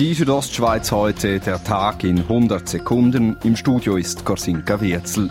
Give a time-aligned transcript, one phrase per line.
[0.00, 3.36] Die Südostschweiz heute, der Tag in 100 Sekunden.
[3.44, 5.30] Im Studio ist Korsinka Wirzel.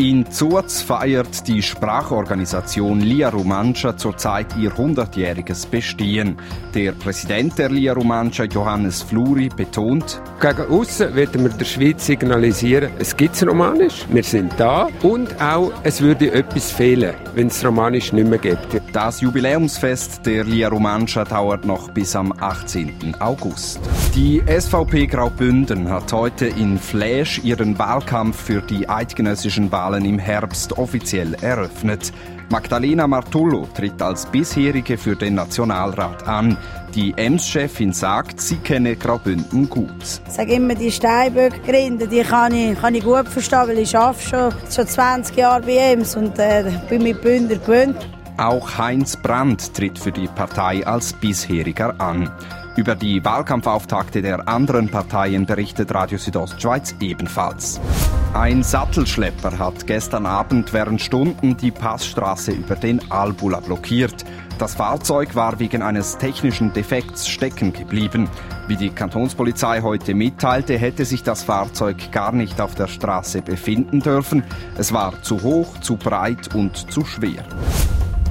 [0.00, 6.36] In Zurz feiert die Sprachorganisation Lia Romancia zurzeit ihr 100-jähriges Bestehen.
[6.72, 12.92] Der Präsident der Lia Romancia, Johannes Fluri, betont, gegen außen werden wir der Schweiz signalisieren,
[13.00, 18.12] es gibt Romanisch, wir sind da und auch, es würde etwas fehlen, wenn es Romanisch
[18.12, 18.80] nicht mehr gibt.
[18.92, 23.16] Das Jubiläumsfest der Lia Romancia dauert noch bis am 18.
[23.18, 23.80] August.
[24.14, 30.18] Die SVP Graubünden hat heute in Flash ihren Wahlkampf für die eidgenössischen Wahlen Wahlen im
[30.18, 32.12] Herbst offiziell eröffnet.
[32.50, 36.58] Magdalena Martullo tritt als bisherige für den Nationalrat an.
[36.94, 39.88] Die Ems-Chefin sagt, sie kenne Graubünden gut.
[40.26, 44.28] Ich sage immer, die Steinböck-Grinde, die kann ich, kann ich gut verstehen, weil ich arbeite
[44.28, 47.96] schon, schon 20 Jahre bei Ems und äh, bin mit Bünder gewöhnt.
[48.38, 52.30] Auch Heinz Brandt tritt für die Partei als bisheriger an.
[52.76, 57.80] Über die Wahlkampfauftakte der anderen Parteien berichtet Radio Südostschweiz ebenfalls.
[58.34, 64.24] Ein Sattelschlepper hat gestern Abend während Stunden die Passstraße über den Albula blockiert.
[64.60, 68.28] Das Fahrzeug war wegen eines technischen Defekts stecken geblieben.
[68.68, 73.98] Wie die Kantonspolizei heute mitteilte, hätte sich das Fahrzeug gar nicht auf der Straße befinden
[73.98, 74.44] dürfen.
[74.76, 77.44] Es war zu hoch, zu breit und zu schwer.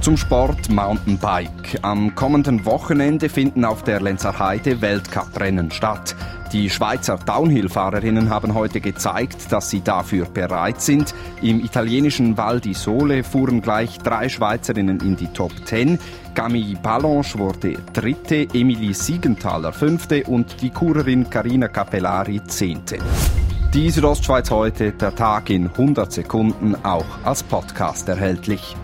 [0.08, 1.80] Zum Sport Mountainbike.
[1.82, 6.16] Am kommenden Wochenende finden auf der Lenzer Heide Weltcuprennen statt.
[6.50, 11.14] Die Schweizer Downhill-Fahrerinnen haben heute gezeigt, dass sie dafür bereit sind.
[11.42, 15.98] Im italienischen Val di Sole fuhren gleich drei Schweizerinnen in die Top 10.
[16.34, 22.96] Gami Balanche wurde dritte, Emilie Siegenthaler fünfte und die Kurerin Carina Capellari zehnte.
[23.74, 28.74] Die Südostschweiz heute, der Tag in 100 Sekunden, auch als Podcast erhältlich.